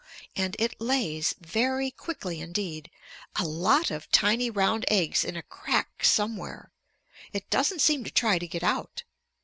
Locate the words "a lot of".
3.35-4.09